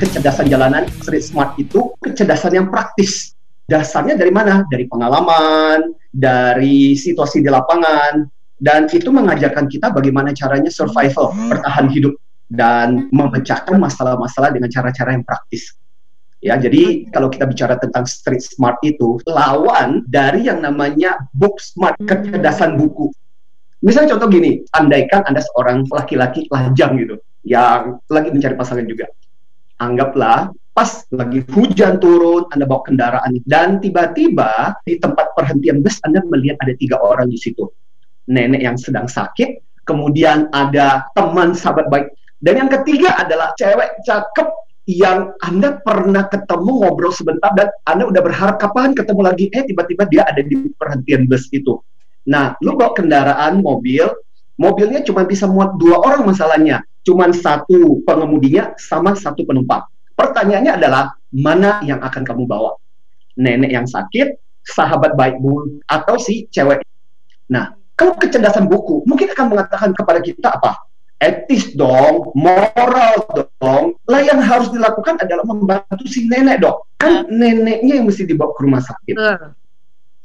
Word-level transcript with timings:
kecerdasan 0.00 0.48
jalanan 0.48 0.88
street 1.04 1.28
smart 1.28 1.52
itu 1.60 1.92
kecerdasan 2.00 2.56
yang 2.56 2.66
praktis. 2.72 3.36
Dasarnya 3.68 4.16
dari 4.16 4.32
mana? 4.32 4.64
Dari 4.66 4.88
pengalaman, 4.88 5.92
dari 6.10 6.96
situasi 6.96 7.44
di 7.44 7.52
lapangan, 7.52 8.24
dan 8.58 8.88
itu 8.90 9.12
mengajarkan 9.12 9.68
kita 9.70 9.92
bagaimana 9.92 10.34
caranya 10.34 10.72
survival, 10.72 11.36
bertahan 11.52 11.86
hidup, 11.92 12.16
dan 12.50 13.06
memecahkan 13.14 13.78
masalah-masalah 13.78 14.50
dengan 14.50 14.72
cara-cara 14.72 15.14
yang 15.14 15.22
praktis. 15.22 15.76
Ya, 16.40 16.56
jadi 16.56 17.04
kalau 17.12 17.28
kita 17.28 17.44
bicara 17.44 17.76
tentang 17.76 18.08
street 18.08 18.40
smart 18.40 18.80
itu 18.80 19.20
lawan 19.28 20.08
dari 20.08 20.48
yang 20.48 20.64
namanya 20.64 21.20
book 21.36 21.60
smart, 21.60 21.94
kecerdasan 22.00 22.80
buku. 22.80 23.12
Misalnya 23.84 24.16
contoh 24.16 24.28
gini, 24.32 24.64
andaikan 24.72 25.20
Anda 25.28 25.44
seorang 25.44 25.84
laki-laki 25.92 26.48
lajang 26.48 26.96
gitu, 27.00 27.16
yang 27.44 28.00
lagi 28.08 28.28
mencari 28.32 28.56
pasangan 28.56 28.88
juga. 28.88 29.06
Anggaplah 29.80 30.52
pas 30.76 31.02
lagi 31.10 31.40
hujan 31.50 31.98
turun, 31.98 32.46
Anda 32.52 32.68
bawa 32.68 32.84
kendaraan 32.84 33.40
dan 33.48 33.80
tiba-tiba 33.80 34.76
di 34.84 35.00
tempat 35.00 35.32
perhentian 35.32 35.80
bus 35.80 35.98
Anda 36.04 36.20
melihat 36.28 36.60
ada 36.60 36.76
tiga 36.76 37.00
orang 37.00 37.32
di 37.32 37.40
situ. 37.40 37.64
Nenek 38.28 38.60
yang 38.62 38.76
sedang 38.76 39.08
sakit, 39.08 39.82
kemudian 39.88 40.52
ada 40.52 41.08
teman 41.16 41.56
sahabat 41.56 41.90
baik, 41.90 42.12
dan 42.44 42.64
yang 42.64 42.70
ketiga 42.70 43.18
adalah 43.18 43.50
cewek 43.58 44.04
cakep 44.06 44.48
yang 44.88 45.32
Anda 45.44 45.80
pernah 45.80 46.26
ketemu 46.28 46.70
ngobrol 46.84 47.12
sebentar 47.14 47.50
dan 47.56 47.68
Anda 47.88 48.08
udah 48.08 48.22
berharap 48.22 48.56
kapan 48.60 48.92
ketemu 48.92 49.20
lagi 49.26 49.46
eh 49.52 49.64
tiba-tiba 49.64 50.06
dia 50.08 50.22
ada 50.28 50.40
di 50.44 50.70
perhentian 50.76 51.24
bus 51.24 51.48
itu. 51.52 51.78
Nah, 52.28 52.54
lu 52.60 52.76
bawa 52.76 52.92
kendaraan 52.92 53.64
mobil, 53.64 54.06
mobilnya 54.60 55.00
cuma 55.02 55.24
bisa 55.24 55.48
muat 55.48 55.74
dua 55.80 56.00
orang 56.04 56.28
masalahnya, 56.28 56.84
cuma 57.06 57.28
satu 57.32 58.04
pengemudinya 58.04 58.76
sama 58.76 59.16
satu 59.16 59.44
penumpang. 59.46 59.84
Pertanyaannya 60.14 60.72
adalah 60.76 61.16
mana 61.32 61.80
yang 61.86 62.00
akan 62.04 62.22
kamu 62.22 62.44
bawa? 62.44 62.76
Nenek 63.40 63.72
yang 63.72 63.86
sakit, 63.88 64.36
sahabat 64.66 65.16
baikmu, 65.16 65.80
atau 65.88 66.20
si 66.20 66.44
cewek? 66.52 66.84
Nah, 67.48 67.72
kalau 67.96 68.16
kecerdasan 68.20 68.68
buku 68.68 69.04
mungkin 69.08 69.32
akan 69.32 69.46
mengatakan 69.48 69.90
kepada 69.96 70.20
kita 70.20 70.60
apa? 70.60 70.90
etis 71.20 71.76
dong, 71.76 72.32
moral 72.32 73.20
dong. 73.60 73.92
Lah 74.08 74.20
yang 74.24 74.40
harus 74.40 74.72
dilakukan 74.72 75.20
adalah 75.20 75.44
membantu 75.44 76.08
si 76.08 76.24
nenek 76.24 76.64
dong. 76.64 76.80
Kan 76.96 77.28
neneknya 77.28 78.00
yang 78.00 78.08
mesti 78.08 78.24
dibawa 78.24 78.56
ke 78.56 78.60
rumah 78.64 78.80
sakit. 78.80 79.14
Uh. 79.20 79.52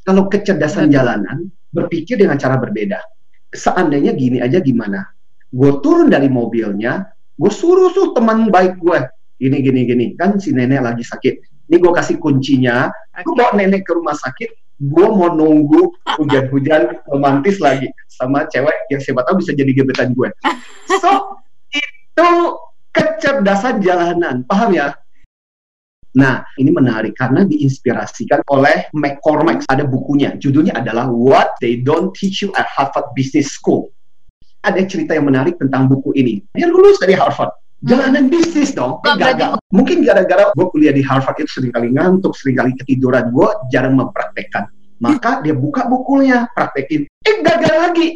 Kalau 0.07 0.31
kecerdasan 0.31 0.88
jalanan 0.88 1.52
berpikir 1.75 2.16
dengan 2.16 2.39
cara 2.39 2.55
berbeda. 2.55 3.03
Seandainya 3.52 4.16
gini 4.16 4.39
aja 4.39 4.63
gimana? 4.63 5.14
Gue 5.56 5.80
turun 5.80 6.11
dari 6.11 6.28
mobilnya, 6.28 7.08
gue 7.39 7.48
suruh 7.48 7.95
tuh 7.95 8.11
teman 8.11 8.52
baik 8.52 8.75
gue. 8.75 9.00
Gini 9.39 9.64
gini 9.64 9.88
gini, 9.88 10.06
kan 10.20 10.36
si 10.36 10.52
nenek 10.52 10.84
lagi 10.84 11.08
sakit. 11.08 11.34
Ini 11.72 11.80
gue 11.80 11.92
kasih 11.95 12.20
kuncinya, 12.20 12.92
gue 13.23 13.34
bawa 13.34 13.56
nenek 13.56 13.88
ke 13.88 13.95
rumah 13.95 14.20
sakit, 14.20 14.52
gue 14.84 15.08
mau 15.08 15.31
nunggu 15.31 15.95
hujan-hujan 16.20 17.08
romantis 17.08 17.64
lagi 17.64 17.88
sama 18.12 18.44
cewek 18.52 18.92
yang 18.92 19.00
siapa 19.00 19.23
tahu 19.23 19.39
bisa 19.39 19.56
jadi 19.56 19.72
gebetan 19.72 20.12
gue. 20.12 20.28
So 21.02 21.42
itu 21.73 22.30
kecerdasan 22.94 23.81
jalanan, 23.81 24.45
paham 24.45 24.75
ya? 24.75 24.94
Nah, 26.16 26.47
ini 26.56 26.72
menarik 26.72 27.12
karena 27.17 27.44
diinspirasikan 27.44 28.45
oleh 28.47 28.88
McCormack. 28.95 29.67
Ada 29.67 29.84
bukunya, 29.84 30.40
judulnya 30.40 30.80
adalah 30.80 31.12
What 31.12 31.59
They 31.59 31.84
Don't 31.84 32.16
Teach 32.16 32.45
You 32.45 32.56
at 32.56 32.69
Harvard 32.72 33.12
Business 33.12 33.52
School. 33.52 33.92
Ada 34.66 34.81
cerita 34.89 35.13
yang 35.13 35.30
menarik 35.30 35.61
tentang 35.61 35.85
buku 35.85 36.11
ini. 36.17 36.41
Dia 36.58 36.66
lulus 36.66 36.97
dari 36.97 37.13
Harvard. 37.13 37.53
Jalanan 37.85 38.33
bisnis 38.33 38.73
dong. 38.73 38.97
Eh, 39.05 39.13
gagal. 39.13 39.61
mungkin 39.69 40.02
gara-gara 40.02 40.49
gue 40.57 40.67
kuliah 40.73 40.89
di 40.89 41.05
Harvard 41.05 41.38
itu 41.38 41.61
sering 41.61 41.69
kali 41.69 41.94
ngantuk 41.94 42.34
sering 42.34 42.57
kali 42.57 42.73
ketiduran 42.81 43.29
gue 43.29 43.47
jarang 43.69 43.94
mempraktekkan. 43.94 44.66
Maka 44.97 45.45
dia 45.45 45.53
buka 45.53 45.85
bukunya 45.85 46.50
praktekin. 46.57 47.06
Eh 47.06 47.35
gagal 47.45 47.75
lagi. 47.78 48.07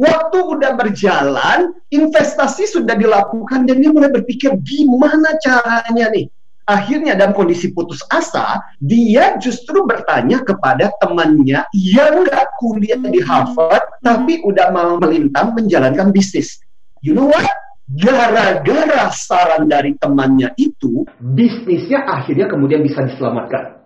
Waktu 0.00 0.38
udah 0.40 0.78
berjalan 0.80 1.76
investasi 1.92 2.64
sudah 2.64 2.96
dilakukan 2.96 3.68
dan 3.68 3.84
dia 3.84 3.90
mulai 3.92 4.08
berpikir 4.08 4.56
gimana 4.64 5.36
caranya 5.44 6.08
nih 6.08 6.24
akhirnya 6.70 7.18
dalam 7.18 7.34
kondisi 7.34 7.74
putus 7.74 7.98
asa, 8.06 8.62
dia 8.78 9.34
justru 9.42 9.82
bertanya 9.82 10.46
kepada 10.46 10.94
temannya 11.02 11.66
yang 11.74 12.22
nggak 12.22 12.46
kuliah 12.62 13.02
di 13.02 13.18
Harvard, 13.26 13.98
tapi 13.98 14.38
udah 14.46 14.70
mau 14.70 14.94
melintang 15.02 15.58
menjalankan 15.58 16.14
bisnis. 16.14 16.62
You 17.02 17.18
know 17.18 17.26
what? 17.26 17.50
gara-gara 17.90 19.10
saran 19.10 19.66
dari 19.66 19.98
temannya 19.98 20.54
itu, 20.54 21.02
bisnisnya 21.18 22.06
akhirnya 22.06 22.46
kemudian 22.46 22.86
bisa 22.86 23.02
diselamatkan. 23.02 23.82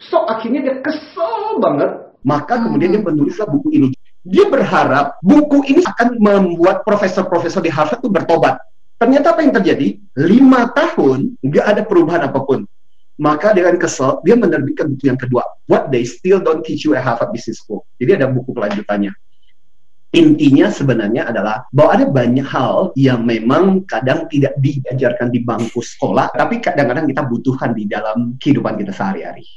So 0.00 0.24
akhirnya 0.24 0.64
dia 0.64 0.76
kesel 0.80 1.60
banget, 1.60 2.16
maka 2.24 2.64
kemudian 2.64 2.96
dia 2.96 3.02
menulislah 3.04 3.46
buku 3.52 3.68
ini. 3.76 3.88
Dia 4.24 4.48
berharap 4.48 5.20
buku 5.20 5.66
ini 5.68 5.82
akan 5.84 6.16
membuat 6.16 6.86
profesor-profesor 6.86 7.60
di 7.60 7.68
Harvard 7.68 8.00
itu 8.00 8.08
bertobat. 8.08 8.56
Ternyata 9.02 9.34
apa 9.34 9.40
yang 9.42 9.50
terjadi? 9.50 9.98
Lima 10.22 10.70
tahun 10.70 11.34
nggak 11.42 11.66
ada 11.66 11.82
perubahan 11.82 12.22
apa 12.30 12.38
pun. 12.46 12.62
Maka 13.18 13.50
dengan 13.50 13.74
kesel, 13.74 14.22
dia 14.22 14.38
menerbitkan 14.38 14.94
buku 14.94 15.10
yang 15.10 15.18
kedua. 15.18 15.42
What 15.66 15.90
They 15.90 16.06
Still 16.06 16.38
Don't 16.38 16.62
Teach 16.62 16.86
You 16.86 16.94
at 16.94 17.02
Harvard 17.02 17.34
Business 17.34 17.58
School. 17.58 17.82
Jadi 17.98 18.22
ada 18.22 18.30
buku 18.30 18.54
kelanjutannya 18.54 19.10
intinya 20.12 20.68
sebenarnya 20.68 21.32
adalah 21.32 21.64
bahwa 21.72 21.90
ada 21.96 22.06
banyak 22.12 22.44
hal 22.44 22.92
yang 23.00 23.24
memang 23.24 23.88
kadang 23.88 24.28
tidak 24.28 24.52
diajarkan 24.60 25.32
di 25.32 25.40
bangku 25.40 25.80
sekolah, 25.80 26.28
tapi 26.36 26.60
kadang-kadang 26.60 27.08
kita 27.08 27.24
butuhkan 27.24 27.72
di 27.72 27.88
dalam 27.88 28.36
kehidupan 28.36 28.76
kita 28.76 28.92
sehari-hari. 28.92 29.48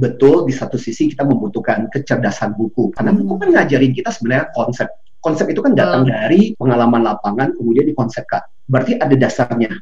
Betul, 0.00 0.48
di 0.48 0.56
satu 0.56 0.80
sisi 0.80 1.12
kita 1.12 1.28
membutuhkan 1.28 1.92
kecerdasan 1.92 2.56
buku, 2.56 2.88
karena 2.96 3.12
buku 3.12 3.36
kan 3.36 3.48
ngajarin 3.52 3.92
kita 3.92 4.08
sebenarnya 4.08 4.48
konsep. 4.56 4.88
Konsep 5.20 5.52
itu 5.52 5.60
kan 5.60 5.76
datang 5.76 6.08
dari 6.08 6.56
pengalaman 6.56 7.04
lapangan, 7.04 7.52
kemudian 7.52 7.84
dikonsepkan. 7.92 8.40
Berarti 8.64 8.96
ada 8.96 9.12
dasarnya. 9.12 9.72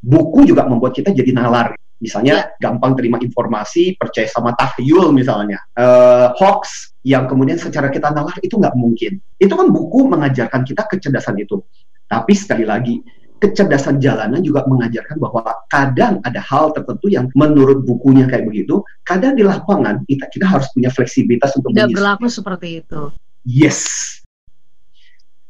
Buku 0.00 0.48
juga 0.48 0.64
membuat 0.64 0.96
kita 0.96 1.12
jadi 1.12 1.36
nalar. 1.36 1.76
Misalnya 2.00 2.48
yeah. 2.48 2.56
gampang 2.64 2.96
terima 2.96 3.20
informasi, 3.20 3.92
percaya 4.00 4.24
sama 4.24 4.56
tahyul 4.56 5.12
misalnya. 5.12 5.60
Uh, 5.76 6.32
hoax 6.32 6.96
yang 7.04 7.28
kemudian 7.28 7.60
secara 7.60 7.92
kita 7.92 8.08
nalar 8.08 8.32
itu 8.40 8.56
nggak 8.56 8.72
mungkin. 8.72 9.20
Itu 9.36 9.52
kan 9.52 9.68
buku 9.68 10.08
mengajarkan 10.08 10.64
kita 10.64 10.88
kecerdasan 10.88 11.36
itu. 11.36 11.60
Tapi 12.08 12.32
sekali 12.32 12.64
lagi, 12.64 13.04
kecerdasan 13.40 14.00
jalanan 14.00 14.44
juga 14.44 14.64
mengajarkan 14.68 15.16
bahwa 15.16 15.40
kadang 15.72 16.20
ada 16.24 16.40
hal 16.44 16.72
tertentu 16.76 17.08
yang 17.08 17.28
menurut 17.32 17.84
bukunya 17.84 18.28
kayak 18.28 18.48
begitu, 18.48 18.84
kadang 19.04 19.36
di 19.36 19.44
lapangan 19.44 20.04
kita 20.04 20.28
kita 20.28 20.48
harus 20.48 20.68
punya 20.72 20.92
fleksibilitas 20.92 21.56
untuk 21.56 21.72
tidak 21.72 21.92
berlaku 21.96 22.28
seperti 22.28 22.84
itu. 22.84 23.12
Yes. 23.48 24.19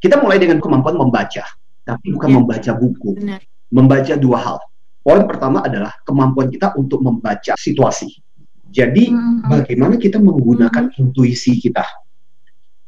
Kita 0.01 0.17
mulai 0.19 0.41
dengan 0.41 0.59
kemampuan 0.59 0.97
membaca, 0.97 1.45
tapi 1.85 2.17
bukan 2.17 2.29
ya. 2.29 2.35
membaca 2.41 2.71
buku. 2.73 3.11
Benar. 3.21 3.41
Membaca 3.71 4.15
dua 4.19 4.39
hal 4.43 4.59
Poin 5.01 5.25
pertama 5.25 5.65
adalah 5.65 5.97
kemampuan 6.05 6.53
kita 6.53 6.77
untuk 6.77 7.01
membaca 7.01 7.57
situasi. 7.57 8.21
Jadi, 8.69 9.09
hmm. 9.11 9.49
bagaimana 9.49 9.97
kita 9.97 10.21
menggunakan 10.21 10.93
hmm. 10.93 11.01
intuisi 11.01 11.57
kita? 11.57 11.83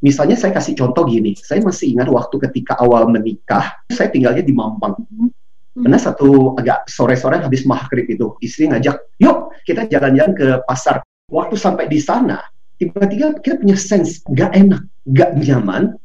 Misalnya 0.04 0.36
saya 0.36 0.52
kasih 0.52 0.76
contoh 0.76 1.08
gini, 1.08 1.32
saya 1.38 1.64
masih 1.64 1.96
ingat 1.96 2.12
waktu 2.12 2.36
ketika 2.50 2.76
awal 2.84 3.08
menikah, 3.08 3.72
saya 3.88 4.12
tinggalnya 4.12 4.44
di 4.44 4.52
Mampang. 4.52 4.92
Hmm. 5.08 5.32
Karena 5.72 5.96
satu 5.96 6.52
agak 6.60 6.84
sore-sore 6.84 7.40
habis 7.40 7.64
maghrib 7.64 8.04
itu, 8.04 8.36
istri 8.44 8.68
ngajak, 8.68 9.00
yuk 9.16 9.56
kita 9.64 9.88
jalan-jalan 9.88 10.36
ke 10.36 10.46
pasar. 10.68 11.00
Waktu 11.32 11.56
sampai 11.56 11.88
di 11.88 11.96
sana, 11.96 12.44
tiba-tiba 12.76 13.40
kita 13.40 13.56
punya 13.56 13.78
sense 13.80 14.20
gak 14.36 14.52
enak, 14.52 14.84
gak 15.16 15.32
nyaman, 15.40 15.96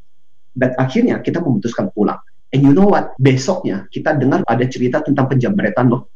dan 0.57 0.73
akhirnya 0.81 1.21
kita 1.21 1.37
memutuskan 1.39 1.93
pulang. 1.93 2.17
And 2.49 2.65
you 2.65 2.73
know 2.73 2.89
what? 2.89 3.13
Besoknya 3.21 3.85
kita 3.93 4.17
dengar 4.17 4.41
ada 4.49 4.65
cerita 4.65 5.05
tentang 5.05 5.29
penjamretan 5.29 5.93
loh. 5.93 6.09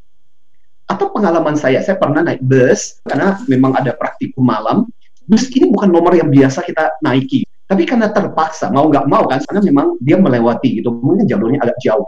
Atau 0.89 1.13
pengalaman 1.13 1.55
saya, 1.55 1.79
saya 1.85 1.95
pernah 1.95 2.25
naik 2.25 2.41
bus 2.41 2.99
karena 3.05 3.37
memang 3.45 3.77
ada 3.77 3.93
praktikum 3.95 4.43
malam. 4.43 4.89
Bus 5.29 5.47
ini 5.53 5.69
bukan 5.69 5.93
nomor 5.93 6.17
yang 6.17 6.27
biasa 6.27 6.65
kita 6.65 6.99
naiki. 7.05 7.45
Tapi 7.71 7.87
karena 7.87 8.11
terpaksa, 8.11 8.67
mau 8.67 8.91
nggak 8.91 9.07
mau 9.07 9.23
kan, 9.31 9.39
karena 9.47 9.63
memang 9.63 9.95
dia 10.03 10.19
melewati 10.19 10.83
gitu, 10.83 10.91
mungkin 10.91 11.23
jalurnya 11.23 11.63
agak 11.63 11.79
jauh. 11.79 12.03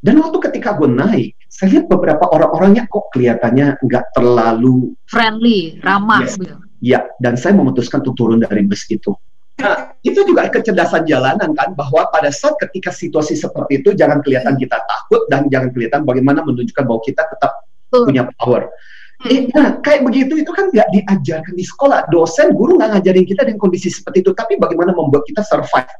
Dan 0.00 0.16
waktu 0.24 0.40
ketika 0.48 0.80
gue 0.80 0.88
naik, 0.88 1.36
saya 1.52 1.76
lihat 1.76 1.92
beberapa 1.92 2.24
orang-orangnya 2.32 2.88
kok 2.88 3.12
kelihatannya 3.12 3.76
nggak 3.84 4.04
terlalu 4.16 4.96
friendly, 5.04 5.76
ramah. 5.84 6.24
Yes. 6.24 6.40
Ya, 6.80 7.04
dan 7.20 7.36
saya 7.36 7.52
memutuskan 7.52 8.00
untuk 8.00 8.16
turun 8.16 8.40
dari 8.40 8.64
bus 8.64 8.88
itu. 8.88 9.12
Nah, 9.58 9.90
itu 10.06 10.22
juga 10.22 10.46
kecerdasan 10.46 11.02
jalanan 11.10 11.50
kan, 11.50 11.74
bahwa 11.74 12.06
pada 12.14 12.30
saat 12.30 12.54
ketika 12.62 12.94
situasi 12.94 13.34
seperti 13.34 13.82
itu, 13.82 13.90
jangan 13.90 14.22
kelihatan 14.22 14.54
kita 14.54 14.78
takut 14.86 15.26
dan 15.26 15.50
jangan 15.50 15.74
kelihatan 15.74 16.06
bagaimana 16.06 16.46
menunjukkan 16.46 16.84
bahwa 16.86 17.02
kita 17.02 17.26
tetap 17.26 17.66
uh. 17.90 18.06
punya 18.06 18.30
power. 18.38 18.70
Hmm. 19.18 19.30
Eh, 19.34 19.40
nah, 19.50 19.82
kayak 19.82 20.06
begitu 20.06 20.46
itu 20.46 20.50
kan 20.54 20.70
nggak 20.70 20.88
diajarkan 20.94 21.54
di 21.58 21.66
sekolah. 21.66 22.06
Dosen, 22.06 22.54
guru 22.54 22.78
nggak 22.78 23.02
ngajarin 23.02 23.26
kita 23.26 23.42
dengan 23.42 23.58
kondisi 23.58 23.90
seperti 23.90 24.22
itu, 24.22 24.30
tapi 24.30 24.54
bagaimana 24.62 24.94
membuat 24.94 25.26
kita 25.26 25.42
survive. 25.42 25.90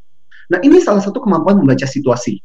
Nah, 0.55 0.63
ini 0.63 0.79
salah 0.79 1.03
satu 1.03 1.19
kemampuan 1.19 1.59
membaca 1.59 1.83
situasi. 1.83 2.39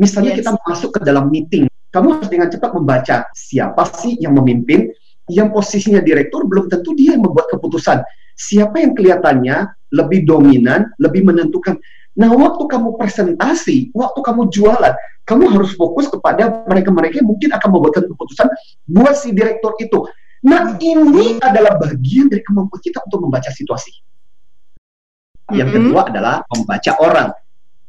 Misalnya 0.00 0.32
yes. 0.32 0.38
kita 0.40 0.50
masuk 0.64 0.90
ke 0.96 1.00
dalam 1.04 1.28
meeting, 1.28 1.68
Kamu 1.90 2.06
harus 2.16 2.30
dengan 2.30 2.46
cepat 2.46 2.70
membaca 2.70 3.26
siapa 3.34 3.82
sih 3.98 4.14
yang 4.22 4.38
memimpin, 4.38 4.94
yang 5.26 5.50
posisinya 5.50 5.98
direktur 5.98 6.46
belum 6.46 6.70
tentu 6.70 6.94
dia 6.94 7.18
yang 7.18 7.26
membuat 7.26 7.50
keputusan. 7.50 7.98
Siapa 8.38 8.78
yang 8.78 8.94
kelihatannya 8.94 9.79
lebih 9.94 10.26
dominan, 10.26 10.90
lebih 10.98 11.26
menentukan. 11.26 11.78
Nah, 12.18 12.30
waktu 12.34 12.66
kamu 12.66 12.98
presentasi, 12.98 13.94
waktu 13.94 14.20
kamu 14.22 14.50
jualan, 14.50 14.94
kamu 15.24 15.44
harus 15.54 15.78
fokus 15.78 16.10
kepada 16.10 16.66
mereka-mereka 16.66 17.22
yang 17.22 17.30
mungkin 17.30 17.54
akan 17.54 17.68
membuat 17.70 18.02
keputusan 18.02 18.48
buat 18.90 19.14
si 19.14 19.30
direktur 19.30 19.78
itu. 19.78 20.06
Nah, 20.42 20.74
ini 20.80 21.38
adalah 21.38 21.76
bagian 21.78 22.26
dari 22.26 22.42
kemampuan 22.42 22.80
kita 22.82 23.04
untuk 23.06 23.28
membaca 23.28 23.50
situasi. 23.52 23.92
Yang 25.54 25.68
mm 25.68 25.74
-hmm. 25.74 25.86
kedua 25.90 26.00
adalah 26.08 26.34
membaca 26.50 26.92
orang 27.02 27.28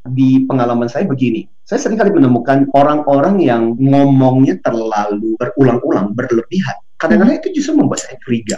di 0.02 0.44
pengalaman 0.50 0.90
saya 0.90 1.06
begini, 1.06 1.46
saya 1.62 1.78
sering 1.78 1.98
kali 1.98 2.10
menemukan 2.10 2.66
orang-orang 2.74 3.38
yang 3.38 3.78
ngomongnya 3.78 4.58
terlalu 4.66 5.38
berulang-ulang, 5.38 6.18
berlebihan. 6.18 6.78
Kadang-kadang 6.98 7.38
itu 7.38 7.62
justru 7.62 7.78
membuat 7.78 8.02
saya 8.02 8.18
curiga. 8.26 8.58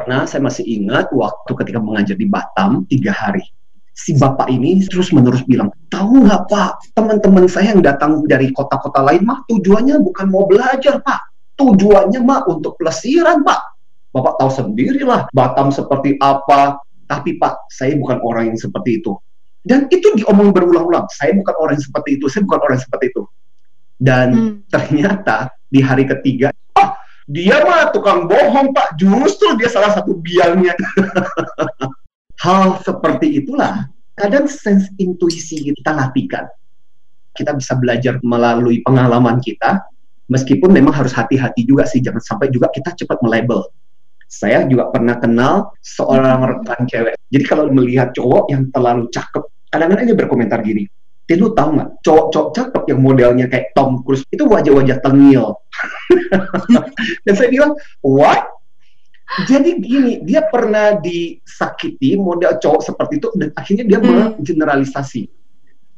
Pernah 0.00 0.24
saya 0.24 0.40
masih 0.40 0.64
ingat 0.64 1.12
waktu 1.12 1.52
ketika 1.60 1.76
mengajar 1.76 2.16
di 2.16 2.24
Batam 2.24 2.88
tiga 2.88 3.12
hari. 3.12 3.44
Si 3.92 4.16
bapak 4.16 4.48
ini 4.48 4.80
terus 4.88 5.12
menerus 5.12 5.44
bilang, 5.44 5.68
tahu 5.92 6.24
nggak 6.24 6.48
pak, 6.48 6.80
teman-teman 6.96 7.44
saya 7.44 7.76
yang 7.76 7.84
datang 7.84 8.24
dari 8.24 8.48
kota-kota 8.48 9.04
lain 9.04 9.28
mah 9.28 9.44
tujuannya 9.44 10.00
bukan 10.00 10.26
mau 10.32 10.48
belajar 10.48 11.04
pak, 11.04 11.20
tujuannya 11.60 12.16
mah 12.24 12.48
untuk 12.48 12.80
pelesiran 12.80 13.44
pak. 13.44 13.60
Bapak 14.16 14.40
tahu 14.40 14.48
sendirilah 14.48 15.28
Batam 15.36 15.68
seperti 15.68 16.16
apa, 16.16 16.80
tapi 17.04 17.36
pak 17.36 17.68
saya 17.68 17.92
bukan 18.00 18.24
orang 18.24 18.56
yang 18.56 18.58
seperti 18.58 19.04
itu 19.04 19.12
dan 19.60 19.84
itu 19.92 20.16
diomong 20.16 20.56
berulang-ulang. 20.56 21.04
Saya 21.12 21.36
bukan 21.36 21.54
orang 21.60 21.76
yang 21.76 21.84
seperti 21.84 22.10
itu, 22.16 22.24
saya 22.32 22.42
bukan 22.48 22.60
orang 22.64 22.74
yang 22.80 22.86
seperti 22.88 23.06
itu. 23.12 23.22
Dan 24.00 24.28
hmm. 24.32 24.54
ternyata 24.72 25.36
di 25.68 25.84
hari 25.84 26.08
ketiga, 26.08 26.48
oh 26.80 26.88
dia 27.28 27.60
mah 27.64 27.92
tukang 27.92 28.24
bohong 28.24 28.72
pak, 28.72 28.96
justru 28.96 29.56
dia 29.60 29.68
salah 29.68 29.92
satu 29.92 30.16
biangnya. 30.16 30.72
Hal 32.44 32.80
seperti 32.80 33.44
itulah 33.44 33.84
kadang 34.16 34.48
sense 34.48 34.88
intuisi 34.96 35.60
kita 35.60 35.92
latihkan. 35.92 36.48
Kita 37.36 37.56
bisa 37.56 37.76
belajar 37.76 38.20
melalui 38.24 38.80
pengalaman 38.84 39.40
kita, 39.40 39.80
meskipun 40.28 40.72
memang 40.72 40.92
harus 40.92 41.12
hati-hati 41.12 41.64
juga 41.64 41.84
sih, 41.84 42.00
jangan 42.00 42.20
sampai 42.20 42.48
juga 42.48 42.68
kita 42.72 42.96
cepat 42.96 43.20
melabel. 43.20 43.64
Saya 44.30 44.62
juga 44.66 44.88
pernah 44.94 45.18
kenal 45.18 45.74
seorang 45.82 46.38
rekan 46.46 46.86
cewek. 46.86 47.18
Jadi 47.34 47.44
kalau 47.44 47.66
melihat 47.70 48.14
cowok 48.14 48.46
yang 48.50 48.70
terlalu 48.70 49.10
cakep, 49.10 49.42
kadang-kadang 49.74 50.06
dia 50.06 50.16
berkomentar 50.18 50.58
gini, 50.62 50.86
Tin, 51.30 51.38
lu 51.38 51.54
tahu 51.54 51.78
nggak, 51.78 52.02
cowok-cowok 52.02 52.48
cakep 52.58 52.82
yang 52.90 53.00
modelnya 53.06 53.46
kayak 53.46 53.70
Tom 53.78 54.02
Cruise, 54.02 54.26
itu 54.34 54.42
wajah-wajah 54.50 54.98
tengil. 54.98 55.54
Dan 57.24 57.34
saya 57.38 57.46
bilang, 57.54 57.78
what? 58.02 58.50
Jadi 59.46 59.78
gini, 59.78 60.26
dia 60.26 60.42
pernah 60.50 60.98
disakiti 60.98 62.18
model 62.18 62.58
cowok 62.58 62.82
seperti 62.82 63.22
itu, 63.22 63.30
dan 63.38 63.54
akhirnya 63.54 63.86
dia 63.86 63.98
hmm. 64.02 64.42
mengeneralisasi. 64.42 65.30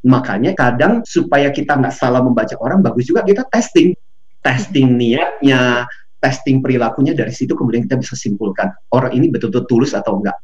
Makanya 0.05 0.53
kadang 0.53 1.01
supaya 1.09 1.49
kita 1.49 1.81
nggak 1.81 1.97
salah 1.97 2.21
membaca 2.21 2.53
orang, 2.61 2.85
bagus 2.85 3.09
juga 3.09 3.25
kita 3.25 3.49
testing. 3.49 3.97
Testing 4.45 5.01
niatnya, 5.01 5.89
testing 6.21 6.61
perilakunya, 6.61 7.17
dari 7.17 7.33
situ 7.33 7.57
kemudian 7.57 7.89
kita 7.89 7.97
bisa 7.97 8.13
simpulkan, 8.21 8.69
orang 8.93 9.17
ini 9.17 9.33
betul-betul 9.33 9.65
tulus 9.65 9.97
atau 9.97 10.21
enggak. 10.21 10.37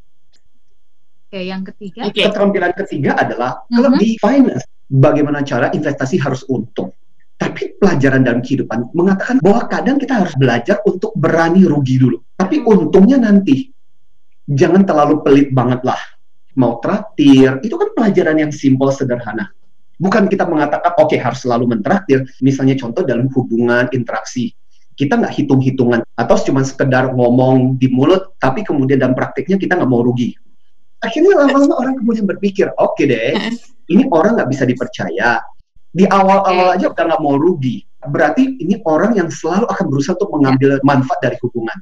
Oke, 1.28 1.44
yang 1.44 1.60
ketiga. 1.60 2.08
Okay. 2.08 2.24
Keterampilan 2.24 2.72
ketiga 2.72 3.20
adalah 3.20 3.60
uh-huh. 3.68 3.84
kalau 3.84 4.00
di 4.00 4.16
finance, 4.16 4.64
bagaimana 4.88 5.44
cara 5.44 5.68
investasi 5.70 6.16
harus 6.18 6.42
untung. 6.48 6.90
Tapi 7.38 7.78
pelajaran 7.78 8.26
dalam 8.26 8.42
kehidupan 8.42 8.90
mengatakan 8.98 9.38
bahwa 9.38 9.70
kadang 9.70 10.02
kita 10.02 10.26
harus 10.26 10.34
belajar 10.34 10.82
untuk 10.82 11.14
berani 11.14 11.62
rugi 11.62 12.02
dulu. 12.02 12.18
Tapi 12.34 12.66
untungnya 12.66 13.22
nanti. 13.22 13.70
Jangan 14.48 14.82
terlalu 14.82 15.22
pelit 15.22 15.48
banget 15.54 15.84
lah. 15.84 16.00
Mau 16.58 16.82
traktir, 16.82 17.62
itu 17.62 17.78
kan 17.78 17.94
pelajaran 17.94 18.42
yang 18.42 18.50
simpel, 18.50 18.90
sederhana. 18.90 19.54
Bukan 20.00 20.26
kita 20.26 20.48
mengatakan, 20.48 20.98
oke 20.98 21.14
okay, 21.14 21.18
harus 21.22 21.46
selalu 21.46 21.78
mentraktir. 21.78 22.26
Misalnya 22.42 22.74
contoh 22.74 23.06
dalam 23.06 23.30
hubungan, 23.30 23.86
interaksi 23.94 24.58
kita 24.98 25.14
nggak 25.14 25.30
hitung-hitungan 25.30 26.02
atau 26.18 26.36
cuma 26.42 26.66
sekedar 26.66 27.14
ngomong 27.14 27.78
di 27.78 27.86
mulut 27.86 28.34
tapi 28.42 28.66
kemudian 28.66 28.98
dalam 28.98 29.14
praktiknya 29.14 29.54
kita 29.54 29.78
nggak 29.78 29.86
mau 29.86 30.02
rugi 30.02 30.34
akhirnya 31.04 31.32
lama-lama 31.46 31.74
orang 31.78 31.94
kemudian 31.98 32.26
berpikir 32.26 32.70
oke 32.76 32.94
okay 32.98 33.04
deh 33.06 33.32
ini 33.92 34.04
orang 34.12 34.36
nggak 34.38 34.50
bisa 34.50 34.64
dipercaya. 34.68 35.40
Di 35.88 36.04
awal-awal 36.04 36.76
aja 36.76 36.92
udah 36.92 37.04
nggak 37.14 37.22
mau 37.24 37.40
rugi. 37.40 37.82
Berarti 37.98 38.60
ini 38.60 38.78
orang 38.86 39.16
yang 39.18 39.32
selalu 39.32 39.66
akan 39.66 39.84
berusaha 39.90 40.14
untuk 40.14 40.30
mengambil 40.36 40.78
manfaat 40.84 41.18
dari 41.24 41.36
hubungan. 41.40 41.78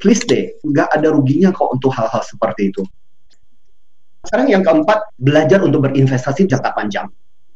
Please 0.00 0.24
deh 0.24 0.56
nggak 0.64 0.88
ada 0.90 1.12
ruginya 1.12 1.52
kok 1.54 1.70
untuk 1.70 1.92
hal-hal 1.92 2.24
seperti 2.24 2.72
itu. 2.72 2.82
Sekarang 4.24 4.48
yang 4.48 4.64
keempat 4.64 5.12
belajar 5.20 5.60
untuk 5.60 5.84
berinvestasi 5.84 6.48
jangka 6.48 6.72
panjang 6.72 7.06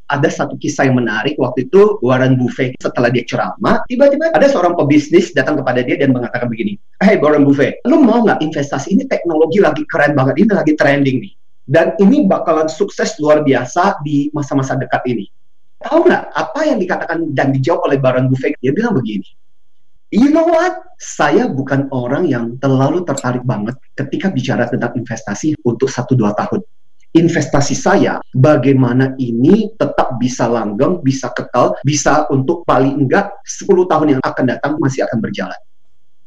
ada 0.08 0.28
satu 0.32 0.56
kisah 0.56 0.88
yang 0.88 1.00
menarik 1.00 1.36
waktu 1.36 1.68
itu 1.68 2.00
Warren 2.00 2.40
Buffett 2.40 2.76
setelah 2.80 3.12
dia 3.12 3.24
ceramah 3.28 3.84
tiba-tiba 3.86 4.32
ada 4.32 4.48
seorang 4.48 4.74
pebisnis 4.74 5.32
datang 5.36 5.60
kepada 5.60 5.84
dia 5.84 6.00
dan 6.00 6.16
mengatakan 6.16 6.48
begini 6.48 6.80
Hey 6.98 7.20
Warren 7.22 7.46
Buffett 7.46 7.78
lu 7.86 8.02
mau 8.02 8.24
nggak 8.26 8.42
investasi 8.42 8.96
ini 8.96 9.04
teknologi 9.06 9.62
lagi 9.62 9.86
keren 9.86 10.18
banget 10.18 10.34
ini 10.42 10.50
lagi 10.50 10.72
trending 10.74 11.18
nih. 11.22 11.32
Dan 11.68 11.92
ini 12.00 12.24
bakalan 12.24 12.64
sukses 12.64 13.20
luar 13.20 13.44
biasa 13.44 14.00
di 14.00 14.32
masa-masa 14.32 14.72
dekat 14.72 15.04
ini. 15.04 15.28
Tahu 15.84 16.08
nggak 16.08 16.24
apa 16.32 16.60
yang 16.64 16.80
dikatakan 16.80 17.36
dan 17.36 17.52
dijawab 17.52 17.92
oleh 17.92 18.00
Warren 18.00 18.26
Buffett? 18.32 18.56
Dia 18.64 18.72
bilang 18.72 18.96
begini 18.96 19.28
You 20.08 20.32
know 20.32 20.48
what? 20.48 20.96
Saya 20.96 21.52
bukan 21.52 21.92
orang 21.92 22.24
yang 22.24 22.56
terlalu 22.56 23.04
tertarik 23.04 23.44
banget 23.44 23.76
ketika 23.92 24.32
bicara 24.32 24.64
tentang 24.64 24.96
investasi 24.96 25.60
untuk 25.68 25.92
satu 25.92 26.16
dua 26.16 26.32
tahun 26.32 26.64
investasi 27.18 27.74
saya 27.74 28.22
bagaimana 28.30 29.18
ini 29.18 29.74
tetap 29.74 30.16
bisa 30.22 30.46
langgeng, 30.46 31.02
bisa 31.02 31.28
kekal, 31.34 31.74
bisa 31.82 32.30
untuk 32.30 32.62
paling 32.62 33.04
enggak 33.04 33.34
10 33.42 33.66
tahun 33.90 34.06
yang 34.16 34.22
akan 34.22 34.44
datang 34.46 34.72
masih 34.78 35.02
akan 35.04 35.18
berjalan. 35.18 35.60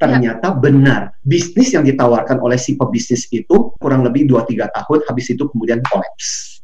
Ternyata 0.02 0.52
ya. 0.52 0.58
benar, 0.58 1.02
bisnis 1.24 1.72
yang 1.72 1.86
ditawarkan 1.86 2.42
oleh 2.42 2.58
si 2.58 2.74
pebisnis 2.74 3.30
itu 3.30 3.72
kurang 3.78 4.02
lebih 4.04 4.26
2-3 4.26 4.68
tahun, 4.74 5.00
habis 5.06 5.26
itu 5.30 5.46
kemudian 5.46 5.80
kolaps. 5.86 6.60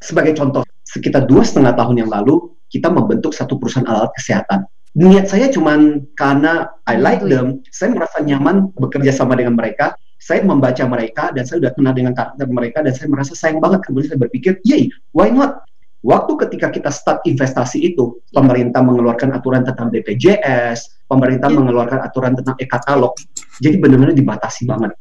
Sebagai 0.00 0.32
contoh, 0.32 0.64
sekitar 0.80 1.28
dua 1.28 1.44
setengah 1.44 1.76
tahun 1.76 2.00
yang 2.00 2.10
lalu, 2.10 2.56
kita 2.72 2.88
membentuk 2.88 3.36
satu 3.36 3.60
perusahaan 3.60 3.84
alat 3.84 4.08
kesehatan. 4.16 4.64
Niat 4.96 5.28
saya 5.28 5.52
cuma 5.52 5.76
karena 6.16 6.72
I 6.88 6.96
like 6.96 7.22
ya. 7.22 7.38
them, 7.38 7.60
saya 7.68 7.92
merasa 7.92 8.24
nyaman 8.24 8.72
bekerja 8.74 9.12
sama 9.12 9.36
dengan 9.36 9.54
mereka, 9.54 9.92
saya 10.20 10.44
membaca 10.44 10.84
mereka 10.84 11.32
dan 11.32 11.48
saya 11.48 11.64
sudah 11.64 11.72
kenal 11.72 11.96
dengan 11.96 12.12
karakter 12.12 12.44
mereka 12.44 12.84
dan 12.84 12.92
saya 12.92 13.08
merasa 13.08 13.32
sayang 13.32 13.56
banget 13.56 13.88
kemudian 13.88 14.12
saya 14.12 14.20
berpikir, 14.20 14.60
yay, 14.68 14.92
why 15.16 15.32
not? 15.32 15.64
Waktu 16.00 16.32
ketika 16.44 16.72
kita 16.72 16.88
start 16.92 17.24
investasi 17.28 17.80
itu, 17.92 18.20
pemerintah 18.32 18.80
mengeluarkan 18.80 19.36
aturan 19.36 19.64
tentang 19.64 19.92
BPJS, 19.92 21.08
pemerintah 21.08 21.48
yeah. 21.52 21.56
mengeluarkan 21.60 22.00
aturan 22.04 22.32
tentang 22.36 22.56
e-katalog, 22.56 23.16
jadi 23.60 23.76
benar-benar 23.80 24.16
dibatasi 24.16 24.64
banget. 24.64 24.96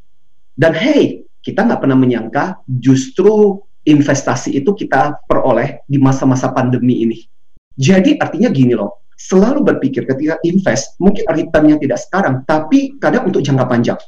Dan 0.59 0.75
hey, 0.75 1.23
kita 1.39 1.63
nggak 1.67 1.79
pernah 1.83 1.95
menyangka 1.95 2.59
justru 2.67 3.59
investasi 3.87 4.59
itu 4.59 4.75
kita 4.75 5.23
peroleh 5.23 5.83
di 5.87 5.95
masa-masa 5.99 6.51
pandemi 6.51 7.07
ini. 7.07 7.19
Jadi 7.79 8.19
artinya 8.19 8.51
gini 8.51 8.75
loh, 8.75 9.07
selalu 9.15 9.63
berpikir 9.63 10.03
ketika 10.03 10.35
invest, 10.43 10.99
mungkin 10.99 11.23
returnnya 11.31 11.79
tidak 11.79 11.99
sekarang, 12.03 12.43
tapi 12.43 12.99
kadang 12.99 13.31
untuk 13.31 13.39
jangka 13.39 13.67
panjang. 13.71 13.99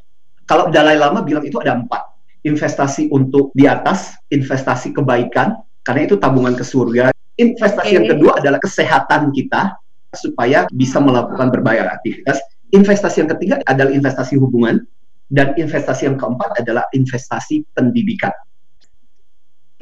Kalau 0.51 0.67
Dalai 0.67 0.99
Lama 0.99 1.23
bilang 1.23 1.47
itu 1.47 1.55
ada 1.63 1.79
empat. 1.79 2.11
Investasi 2.43 3.07
untuk 3.15 3.55
di 3.55 3.71
atas, 3.71 4.19
investasi 4.27 4.91
kebaikan, 4.91 5.55
karena 5.87 6.03
itu 6.03 6.19
tabungan 6.19 6.59
ke 6.59 6.67
surga. 6.67 7.15
Investasi 7.39 7.87
okay. 7.87 7.95
yang 7.95 8.11
kedua 8.11 8.35
adalah 8.35 8.59
kesehatan 8.59 9.31
kita, 9.31 9.79
supaya 10.11 10.67
bisa 10.75 10.99
melakukan 10.99 11.55
berbagai 11.55 11.87
aktivitas. 11.87 12.43
Investasi 12.75 13.23
yang 13.23 13.31
ketiga 13.31 13.55
adalah 13.63 13.95
investasi 13.95 14.35
hubungan, 14.35 14.83
dan 15.31 15.55
investasi 15.55 16.11
yang 16.11 16.19
keempat 16.19 16.59
adalah 16.59 16.83
investasi 16.91 17.63
pendidikan. 17.71 18.35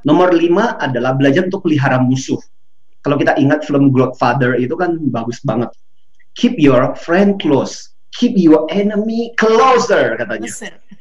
Nomor 0.06 0.38
lima 0.38 0.78
adalah 0.78 1.18
belajar 1.18 1.50
untuk 1.50 1.66
pelihara 1.66 1.98
musuh. 1.98 2.38
Kalau 3.02 3.18
kita 3.18 3.34
ingat 3.42 3.66
film 3.66 3.90
Godfather 3.90 4.54
itu 4.62 4.78
kan 4.78 5.02
bagus 5.10 5.42
banget. 5.42 5.74
Keep 6.38 6.62
your 6.62 6.94
friend 6.94 7.42
close 7.42 7.90
keep 8.16 8.34
your 8.38 8.66
enemy 8.70 9.34
closer 9.38 10.18
katanya. 10.18 10.50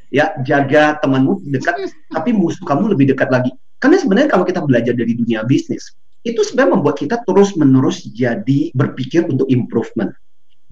Ya, 0.09 0.33
jaga 0.45 0.97
temanmu 1.05 1.45
dekat, 1.53 1.93
tapi 2.09 2.33
musuh 2.33 2.65
kamu 2.65 2.97
lebih 2.97 3.13
dekat 3.13 3.29
lagi. 3.29 3.53
Karena 3.79 4.01
sebenarnya 4.01 4.29
kalau 4.33 4.45
kita 4.49 4.65
belajar 4.65 4.97
dari 4.97 5.13
dunia 5.15 5.45
bisnis, 5.45 5.93
itu 6.25 6.41
sebenarnya 6.43 6.81
membuat 6.81 6.97
kita 6.99 7.23
terus-menerus 7.29 8.09
jadi 8.11 8.73
berpikir 8.73 9.29
untuk 9.29 9.47
improvement. 9.53 10.11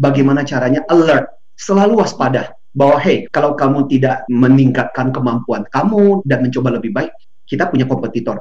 Bagaimana 0.00 0.42
caranya 0.42 0.84
alert, 0.88 1.30
selalu 1.56 2.00
waspada 2.00 2.56
bahwa 2.76 3.00
hey, 3.00 3.24
kalau 3.32 3.56
kamu 3.56 3.88
tidak 3.88 4.24
meningkatkan 4.28 5.12
kemampuan 5.12 5.64
kamu 5.72 6.20
dan 6.28 6.44
mencoba 6.44 6.76
lebih 6.76 6.92
baik, 6.92 7.12
kita 7.48 7.68
punya 7.72 7.88
kompetitor. 7.88 8.36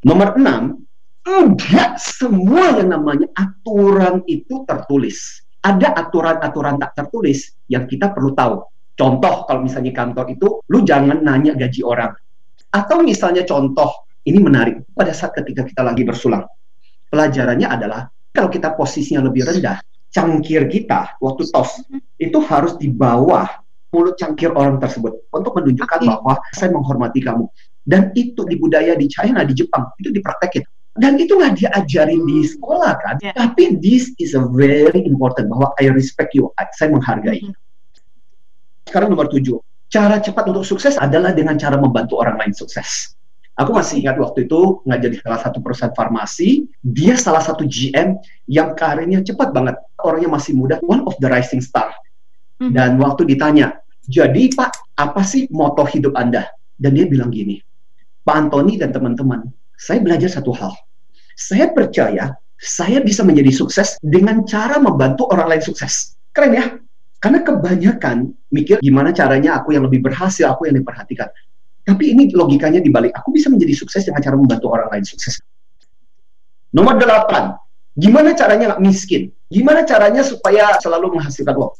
Nomor 0.00 0.40
enam, 0.40 0.80
Enggak 1.20 2.00
semua 2.00 2.80
yang 2.80 2.96
namanya 2.96 3.28
aturan 3.36 4.24
itu 4.24 4.64
tertulis. 4.64 5.44
Ada 5.60 5.92
aturan-aturan 5.92 6.80
tak 6.80 6.96
tertulis 6.96 7.52
yang 7.68 7.84
kita 7.84 8.16
perlu 8.16 8.32
tahu. 8.32 8.64
Contoh 8.96 9.44
kalau 9.44 9.60
misalnya 9.60 9.92
kantor 9.92 10.32
itu, 10.32 10.64
lu 10.72 10.84
jangan 10.84 11.20
nanya 11.20 11.52
gaji 11.52 11.84
orang. 11.84 12.16
Atau 12.72 13.04
misalnya 13.04 13.44
contoh, 13.44 14.08
ini 14.24 14.40
menarik, 14.40 14.88
pada 14.96 15.12
saat 15.12 15.36
ketika 15.36 15.68
kita 15.68 15.84
lagi 15.84 16.04
bersulang. 16.04 16.44
Pelajarannya 17.12 17.68
adalah, 17.68 18.08
kalau 18.32 18.48
kita 18.48 18.72
posisinya 18.72 19.24
lebih 19.28 19.48
rendah, 19.48 19.80
cangkir 20.08 20.64
kita 20.68 21.20
waktu 21.20 21.44
tos, 21.52 21.84
itu 22.16 22.38
harus 22.44 22.76
di 22.80 22.88
bawah 22.88 23.48
mulut 23.90 24.14
cangkir 24.16 24.54
orang 24.54 24.78
tersebut 24.78 25.28
untuk 25.34 25.52
menunjukkan 25.60 26.00
bahwa 26.06 26.38
saya 26.54 26.70
menghormati 26.72 27.20
kamu. 27.20 27.50
Dan 27.84 28.14
itu 28.14 28.46
di 28.46 28.54
budaya 28.56 28.94
di 28.94 29.10
China, 29.10 29.42
di 29.42 29.52
Jepang, 29.56 29.90
itu 29.98 30.14
dipraktekin 30.14 30.62
dan 30.98 31.14
itu 31.20 31.38
nggak 31.38 31.60
diajarin 31.60 32.22
di 32.26 32.46
sekolah 32.46 32.92
kan 32.98 33.16
yeah. 33.22 33.34
tapi 33.36 33.78
this 33.78 34.10
is 34.18 34.34
a 34.34 34.42
very 34.50 35.06
important 35.06 35.46
bahwa 35.46 35.70
I 35.78 35.92
respect 35.94 36.34
you 36.34 36.50
saya 36.74 36.90
menghargai 36.90 37.46
mm 37.46 37.54
-hmm. 37.54 38.88
sekarang 38.90 39.14
nomor 39.14 39.30
tujuh 39.30 39.62
cara 39.90 40.18
cepat 40.18 40.50
untuk 40.50 40.66
sukses 40.66 40.98
adalah 40.98 41.30
dengan 41.30 41.54
cara 41.58 41.78
membantu 41.78 42.18
orang 42.18 42.38
lain 42.38 42.54
sukses 42.54 43.14
Aku 43.60 43.76
masih 43.76 44.00
ingat 44.00 44.16
waktu 44.16 44.48
itu 44.48 44.80
ngajar 44.88 45.10
di 45.12 45.20
salah 45.20 45.36
satu 45.36 45.60
perusahaan 45.60 45.92
farmasi, 45.92 46.64
dia 46.80 47.12
salah 47.20 47.44
satu 47.44 47.68
GM 47.68 48.16
yang 48.48 48.72
karirnya 48.72 49.20
cepat 49.20 49.52
banget. 49.52 49.76
Orangnya 50.00 50.32
masih 50.32 50.56
muda, 50.56 50.80
one 50.88 51.04
of 51.04 51.12
the 51.20 51.28
rising 51.28 51.60
star. 51.60 51.92
Hmm. 52.56 52.72
Dan 52.72 52.96
waktu 52.96 53.28
ditanya, 53.28 53.84
jadi 54.08 54.48
Pak, 54.56 54.96
apa 54.96 55.20
sih 55.20 55.44
moto 55.52 55.84
hidup 55.84 56.16
Anda? 56.16 56.48
Dan 56.80 56.96
dia 56.96 57.04
bilang 57.04 57.28
gini, 57.28 57.60
Pak 58.24 58.48
Antoni 58.48 58.80
dan 58.80 58.96
teman-teman, 58.96 59.44
saya 59.80 60.04
belajar 60.04 60.28
satu 60.28 60.52
hal. 60.52 60.76
Saya 61.32 61.72
percaya 61.72 62.36
saya 62.60 63.00
bisa 63.00 63.24
menjadi 63.24 63.48
sukses 63.48 63.96
dengan 64.04 64.44
cara 64.44 64.76
membantu 64.76 65.24
orang 65.32 65.56
lain 65.56 65.64
sukses. 65.64 66.20
Keren 66.36 66.52
ya? 66.52 66.76
Karena 67.16 67.40
kebanyakan 67.40 68.28
mikir 68.52 68.84
gimana 68.84 69.16
caranya 69.16 69.56
aku 69.56 69.72
yang 69.72 69.88
lebih 69.88 70.04
berhasil, 70.04 70.44
aku 70.44 70.68
yang 70.68 70.76
diperhatikan. 70.76 71.32
Tapi 71.88 72.12
ini 72.12 72.28
logikanya 72.28 72.84
dibalik. 72.84 73.16
Aku 73.16 73.32
bisa 73.32 73.48
menjadi 73.48 73.72
sukses 73.72 74.04
dengan 74.04 74.20
cara 74.20 74.36
membantu 74.36 74.68
orang 74.68 74.92
lain 74.92 75.04
sukses. 75.08 75.40
Nomor 76.76 77.00
delapan, 77.00 77.56
gimana 77.96 78.36
caranya 78.36 78.76
nggak 78.76 78.84
miskin? 78.84 79.32
Gimana 79.48 79.88
caranya 79.88 80.20
supaya 80.20 80.76
selalu 80.76 81.16
menghasilkan 81.16 81.56
uang? 81.56 81.72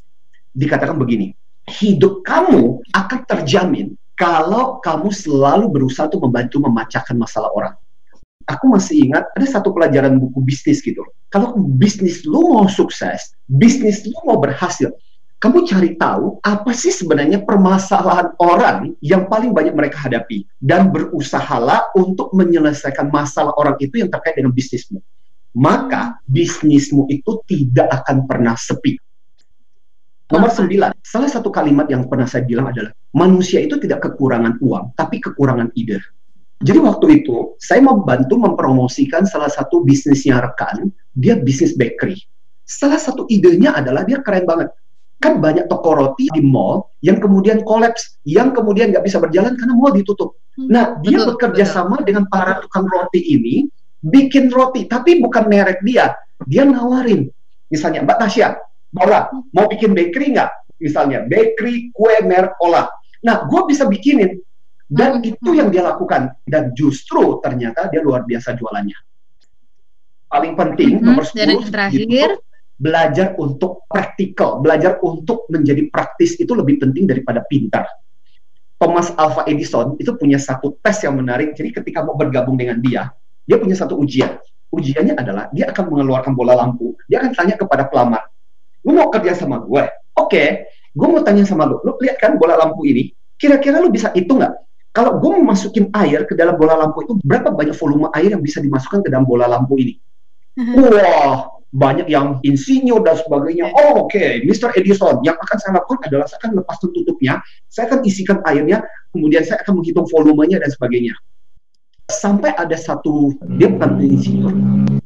Dikatakan 0.56 0.96
begini, 0.96 1.36
hidup 1.68 2.24
kamu 2.24 2.80
akan 2.96 3.20
terjamin 3.28 3.94
kalau 4.16 4.80
kamu 4.80 5.12
selalu 5.12 5.68
berusaha 5.68 6.08
untuk 6.08 6.24
membantu 6.26 6.64
memecahkan 6.64 7.14
masalah 7.14 7.52
orang 7.52 7.76
aku 8.50 8.66
masih 8.66 9.06
ingat 9.06 9.30
ada 9.38 9.46
satu 9.46 9.70
pelajaran 9.70 10.18
buku 10.18 10.42
bisnis 10.42 10.82
gitu. 10.82 11.06
Kalau 11.30 11.54
bisnis 11.54 12.26
lu 12.26 12.58
mau 12.58 12.66
sukses, 12.66 13.38
bisnis 13.46 14.02
lu 14.02 14.18
mau 14.26 14.42
berhasil, 14.42 14.90
kamu 15.40 15.64
cari 15.64 15.96
tahu 15.96 16.42
apa 16.44 16.68
sih 16.74 16.92
sebenarnya 16.92 17.40
permasalahan 17.46 18.34
orang 18.42 18.92
yang 19.00 19.30
paling 19.30 19.54
banyak 19.54 19.72
mereka 19.72 19.96
hadapi 20.04 20.44
dan 20.60 20.92
berusahalah 20.92 21.88
untuk 21.96 22.34
menyelesaikan 22.36 23.08
masalah 23.08 23.54
orang 23.56 23.78
itu 23.80 24.02
yang 24.02 24.12
terkait 24.12 24.36
dengan 24.36 24.52
bisnismu. 24.52 25.00
Maka 25.56 26.20
bisnismu 26.28 27.08
itu 27.08 27.40
tidak 27.48 27.88
akan 28.02 28.28
pernah 28.28 28.52
sepi. 28.58 29.00
Nomor 30.30 30.50
sembilan, 30.52 31.02
salah 31.02 31.26
satu 31.26 31.50
kalimat 31.50 31.90
yang 31.90 32.06
pernah 32.06 32.28
saya 32.28 32.46
bilang 32.46 32.70
adalah 32.70 32.94
manusia 33.16 33.58
itu 33.58 33.80
tidak 33.82 34.06
kekurangan 34.06 34.62
uang, 34.62 34.94
tapi 34.94 35.18
kekurangan 35.18 35.74
ide. 35.74 35.98
Jadi 36.60 36.76
waktu 36.76 37.06
itu 37.24 37.56
saya 37.56 37.80
membantu 37.80 38.36
mempromosikan 38.36 39.24
salah 39.24 39.48
satu 39.48 39.80
bisnisnya 39.80 40.44
rekan, 40.44 40.92
dia 41.16 41.40
bisnis 41.40 41.72
bakery. 41.72 42.20
Salah 42.68 43.00
satu 43.00 43.24
idenya 43.32 43.72
adalah 43.72 44.04
dia 44.04 44.20
keren 44.20 44.44
banget. 44.44 44.68
Kan 45.20 45.40
banyak 45.40 45.68
toko 45.68 45.96
roti 45.96 46.28
di 46.32 46.44
mall 46.44 46.96
yang 47.00 47.16
kemudian 47.16 47.64
kolaps, 47.64 48.20
yang 48.28 48.52
kemudian 48.52 48.92
nggak 48.92 49.04
bisa 49.04 49.16
berjalan 49.20 49.56
karena 49.56 49.72
mall 49.72 49.92
ditutup. 49.92 50.36
Hmm, 50.56 50.68
nah, 50.68 50.84
dia 51.00 51.24
betul, 51.24 51.28
bekerja 51.36 51.64
betul. 51.64 51.76
sama 51.76 51.96
dengan 52.04 52.24
para 52.28 52.60
tukang 52.60 52.84
roti 52.88 53.20
ini, 53.20 53.68
bikin 54.04 54.52
roti, 54.52 54.84
tapi 54.84 55.20
bukan 55.20 55.48
merek 55.48 55.80
dia. 55.84 56.12
Dia 56.48 56.64
nawarin, 56.64 57.28
misalnya 57.68 58.04
Mbak 58.04 58.16
Tasya, 58.16 58.48
Bora, 58.92 59.28
mau 59.52 59.68
bikin 59.68 59.92
bakery 59.92 60.36
nggak? 60.36 60.50
Misalnya, 60.80 61.24
bakery 61.28 61.92
kue 61.92 62.16
merek 62.24 62.56
olah. 62.64 62.88
Nah, 63.20 63.44
gue 63.44 63.60
bisa 63.68 63.84
bikinin, 63.84 64.40
dan 64.90 65.22
hmm. 65.22 65.30
itu 65.30 65.50
yang 65.54 65.70
dia 65.70 65.86
lakukan. 65.86 66.34
Dan 66.42 66.74
justru 66.74 67.38
ternyata 67.38 67.86
dia 67.86 68.02
luar 68.02 68.26
biasa 68.26 68.58
jualannya. 68.58 68.98
Paling 70.26 70.52
penting, 70.58 70.98
hmm. 70.98 71.06
nomor 71.06 71.24
10, 71.26 71.70
terakhir, 71.70 72.02
gitu, 72.02 72.42
belajar 72.74 73.38
untuk 73.38 73.86
praktikal. 73.86 74.58
Belajar 74.58 74.98
untuk 75.06 75.46
menjadi 75.46 75.86
praktis 75.94 76.34
itu 76.42 76.50
lebih 76.58 76.82
penting 76.82 77.06
daripada 77.06 77.46
pintar. 77.46 77.86
Thomas 78.82 79.14
Alva 79.14 79.46
Edison 79.46 79.94
itu 80.02 80.10
punya 80.18 80.42
satu 80.42 80.74
tes 80.82 81.06
yang 81.06 81.14
menarik. 81.14 81.54
Jadi 81.54 81.70
ketika 81.70 82.02
mau 82.02 82.18
bergabung 82.18 82.58
dengan 82.58 82.82
dia, 82.82 83.14
dia 83.46 83.56
punya 83.62 83.78
satu 83.78 83.94
ujian. 83.94 84.42
Ujiannya 84.70 85.14
adalah 85.18 85.50
dia 85.54 85.70
akan 85.70 85.90
mengeluarkan 85.90 86.32
bola 86.34 86.58
lampu. 86.58 86.94
Dia 87.06 87.22
akan 87.22 87.34
tanya 87.34 87.54
kepada 87.58 87.90
pelamar, 87.90 88.22
lu 88.86 88.96
mau 88.96 89.10
kerja 89.12 89.36
sama 89.36 89.60
gue? 89.60 89.68
Oke, 89.68 89.90
okay, 90.16 90.48
gue 90.94 91.06
mau 91.10 91.20
tanya 91.20 91.44
sama 91.44 91.68
lu. 91.68 91.82
Lu 91.84 91.98
lihat 92.00 92.16
kan 92.22 92.40
bola 92.40 92.56
lampu 92.56 92.86
ini? 92.88 93.12
Kira-kira 93.36 93.82
lu 93.82 93.92
bisa 93.92 94.14
hitung 94.16 94.40
nggak? 94.40 94.69
Kalau 94.90 95.22
gue 95.22 95.30
mau 95.38 95.54
masukin 95.54 95.86
air 95.94 96.26
ke 96.26 96.34
dalam 96.34 96.58
bola 96.58 96.74
lampu 96.74 97.06
itu, 97.06 97.14
berapa 97.22 97.54
banyak 97.54 97.78
volume 97.78 98.10
air 98.10 98.34
yang 98.34 98.42
bisa 98.42 98.58
dimasukkan 98.58 99.06
ke 99.06 99.08
dalam 99.08 99.22
bola 99.22 99.46
lampu 99.46 99.78
ini? 99.78 99.94
Uh-huh. 100.58 100.90
Wah, 100.90 101.60
banyak 101.70 102.10
yang 102.10 102.42
insinyur 102.42 102.98
dan 103.06 103.14
sebagainya. 103.14 103.70
Oh, 103.70 104.06
oke, 104.06 104.10
okay. 104.10 104.42
Mr. 104.42 104.74
Edison, 104.74 105.22
yang 105.22 105.38
akan 105.38 105.56
saya 105.62 105.72
lakukan 105.78 106.10
adalah 106.10 106.26
saya 106.26 106.42
akan 106.42 106.58
lepas 106.58 106.76
tutupnya, 106.82 107.38
saya 107.70 107.86
akan 107.86 108.02
isikan 108.02 108.42
airnya, 108.42 108.82
kemudian 109.14 109.46
saya 109.46 109.62
akan 109.62 109.78
menghitung 109.78 110.10
volumenya 110.10 110.58
dan 110.58 110.70
sebagainya. 110.74 111.14
Sampai 112.10 112.50
ada 112.58 112.74
satu, 112.74 113.38
dia 113.54 113.70
bukan 113.70 114.02
insinyur, 114.02 114.50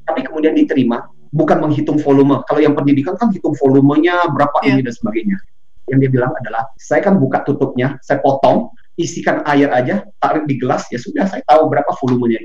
tapi 0.09 0.25
kemudian 0.25 0.57
diterima, 0.57 1.05
bukan 1.37 1.61
menghitung 1.61 2.01
volume. 2.01 2.41
Kalau 2.49 2.65
yang 2.65 2.73
pendidikan 2.73 3.21
kan 3.21 3.29
hitung 3.29 3.53
volumenya, 3.61 4.25
berapa 4.33 4.65
yeah. 4.65 4.73
ini 4.73 4.81
dan 4.89 4.97
sebagainya. 4.97 5.37
Yang 5.93 6.09
dia 6.09 6.11
bilang 6.17 6.33
adalah, 6.41 6.73
saya 6.81 7.05
kan 7.05 7.21
buka 7.21 7.45
tutupnya, 7.45 8.01
saya 8.01 8.25
potong, 8.25 8.73
isikan 8.95 9.43
air 9.47 9.71
aja, 9.71 10.07
tarik 10.23 10.47
di 10.47 10.59
gelas, 10.59 10.87
ya 10.91 10.99
sudah 10.99 11.27
saya 11.27 11.43
tahu 11.47 11.71
berapa 11.71 11.91
volumenya. 12.03 12.43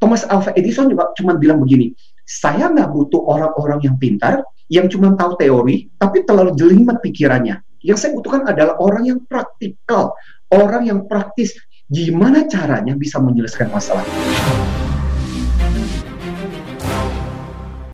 Thomas 0.00 0.24
Alva 0.26 0.56
Edison 0.56 0.88
juga 0.88 1.12
cuma 1.14 1.36
bilang 1.36 1.60
begini, 1.60 1.92
saya 2.24 2.72
nggak 2.72 2.88
butuh 2.88 3.20
orang-orang 3.26 3.84
yang 3.84 3.96
pintar, 4.00 4.40
yang 4.72 4.88
cuma 4.88 5.12
tahu 5.18 5.36
teori, 5.36 5.92
tapi 6.00 6.24
terlalu 6.24 6.56
jelimet 6.56 7.02
pikirannya. 7.04 7.60
Yang 7.84 7.98
saya 8.00 8.10
butuhkan 8.16 8.48
adalah 8.48 8.80
orang 8.80 9.04
yang 9.08 9.20
praktikal, 9.28 10.16
orang 10.52 10.88
yang 10.88 11.00
praktis. 11.04 11.56
Gimana 11.90 12.46
caranya 12.46 12.94
bisa 12.94 13.18
menyelesaikan 13.18 13.68
masalah? 13.74 14.06